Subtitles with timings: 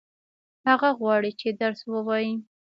[0.67, 2.33] هغه غواړي چې درس ووايي.